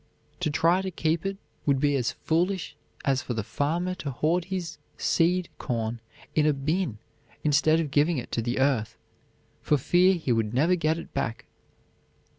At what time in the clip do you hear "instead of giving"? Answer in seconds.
7.43-8.17